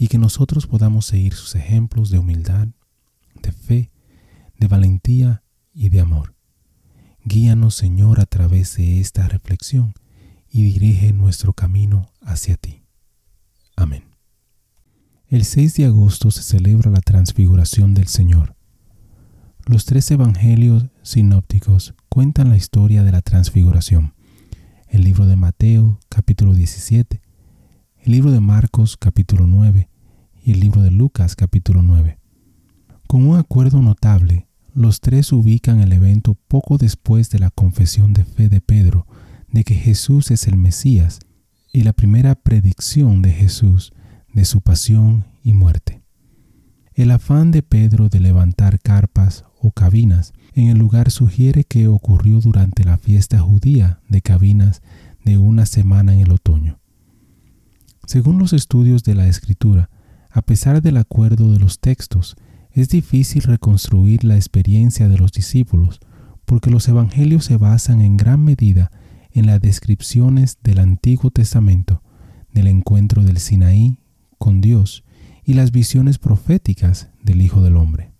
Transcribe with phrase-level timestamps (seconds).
[0.00, 2.68] y que nosotros podamos seguir sus ejemplos de humildad,
[3.42, 3.90] de fe,
[4.58, 5.42] de valentía
[5.74, 6.34] y de amor.
[7.22, 9.92] Guíanos, Señor, a través de esta reflexión
[10.48, 12.82] y dirige nuestro camino hacia ti.
[13.76, 14.04] Amén.
[15.28, 18.56] El 6 de agosto se celebra la transfiguración del Señor.
[19.66, 24.14] Los tres evangelios sinópticos cuentan la historia de la transfiguración.
[24.88, 27.20] El libro de Mateo, capítulo 17,
[28.02, 29.90] el libro de Marcos, capítulo 9,
[30.42, 32.18] y el libro de Lucas capítulo 9.
[33.06, 38.24] Con un acuerdo notable, los tres ubican el evento poco después de la confesión de
[38.24, 39.06] fe de Pedro
[39.48, 41.18] de que Jesús es el Mesías
[41.72, 43.92] y la primera predicción de Jesús
[44.32, 46.02] de su pasión y muerte.
[46.94, 52.40] El afán de Pedro de levantar carpas o cabinas en el lugar sugiere que ocurrió
[52.40, 54.80] durante la fiesta judía de cabinas
[55.22, 56.80] de una semana en el otoño.
[58.06, 59.90] Según los estudios de la Escritura,
[60.30, 62.36] a pesar del acuerdo de los textos,
[62.72, 66.00] es difícil reconstruir la experiencia de los discípulos,
[66.44, 68.90] porque los evangelios se basan en gran medida
[69.32, 72.02] en las descripciones del Antiguo Testamento,
[72.52, 73.98] del encuentro del Sinaí
[74.38, 75.04] con Dios
[75.44, 78.12] y las visiones proféticas del Hijo del Hombre.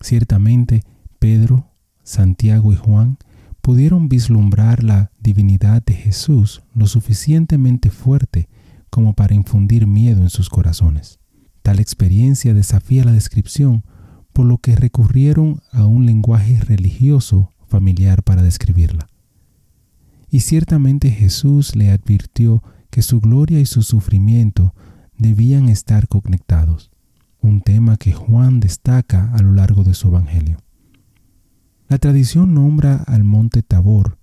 [0.00, 0.82] Ciertamente,
[1.18, 1.72] Pedro,
[2.02, 3.18] Santiago y Juan
[3.60, 8.48] pudieron vislumbrar la divinidad de Jesús lo suficientemente fuerte
[8.96, 11.18] como para infundir miedo en sus corazones.
[11.60, 13.84] Tal experiencia desafía la descripción,
[14.32, 19.06] por lo que recurrieron a un lenguaje religioso familiar para describirla.
[20.30, 24.74] Y ciertamente Jesús le advirtió que su gloria y su sufrimiento
[25.18, 26.90] debían estar conectados,
[27.42, 30.56] un tema que Juan destaca a lo largo de su Evangelio.
[31.90, 34.16] La tradición nombra al monte Tabor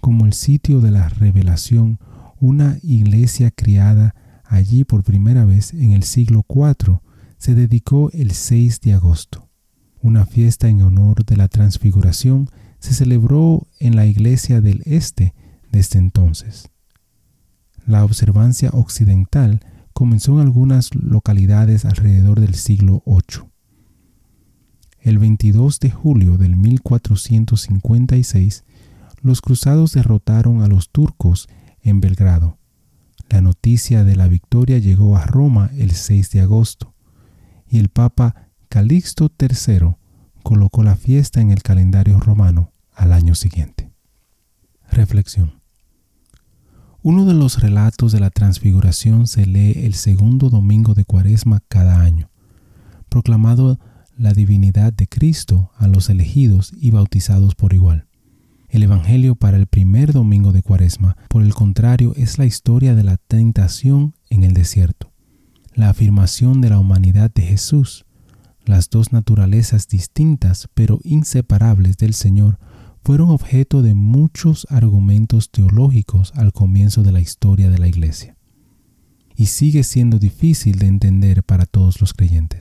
[0.00, 2.00] como el sitio de la revelación
[2.40, 7.00] una iglesia criada allí por primera vez en el siglo IV
[7.36, 9.48] se dedicó el 6 de agosto.
[10.00, 12.48] Una fiesta en honor de la transfiguración
[12.78, 15.34] se celebró en la iglesia del este
[15.72, 16.70] desde entonces.
[17.86, 19.58] La observancia occidental
[19.92, 23.48] comenzó en algunas localidades alrededor del siglo VIII.
[25.00, 28.64] El 22 de julio del 1456,
[29.22, 31.48] los cruzados derrotaron a los turcos
[31.88, 32.58] en Belgrado.
[33.28, 36.94] La noticia de la victoria llegó a Roma el 6 de agosto
[37.68, 39.96] y el Papa Calixto III
[40.42, 43.92] colocó la fiesta en el calendario romano al año siguiente.
[44.90, 45.60] Reflexión.
[47.02, 52.00] Uno de los relatos de la transfiguración se lee el segundo domingo de Cuaresma cada
[52.00, 52.30] año,
[53.08, 53.78] proclamado
[54.16, 58.07] la divinidad de Cristo a los elegidos y bautizados por igual.
[58.68, 63.02] El Evangelio para el primer domingo de Cuaresma, por el contrario, es la historia de
[63.02, 65.10] la tentación en el desierto,
[65.72, 68.04] la afirmación de la humanidad de Jesús,
[68.66, 72.58] las dos naturalezas distintas pero inseparables del Señor
[73.02, 78.36] fueron objeto de muchos argumentos teológicos al comienzo de la historia de la Iglesia,
[79.34, 82.57] y sigue siendo difícil de entender para todos los creyentes.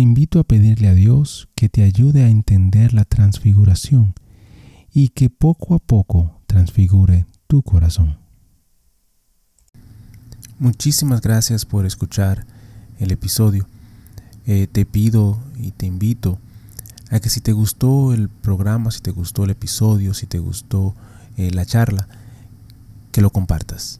[0.00, 4.14] Te invito a pedirle a Dios que te ayude a entender la transfiguración
[4.94, 8.16] y que poco a poco transfigure tu corazón.
[10.58, 12.46] Muchísimas gracias por escuchar
[12.98, 13.66] el episodio.
[14.46, 16.38] Eh, te pido y te invito
[17.10, 20.94] a que si te gustó el programa, si te gustó el episodio, si te gustó
[21.36, 22.08] eh, la charla,
[23.12, 23.99] que lo compartas.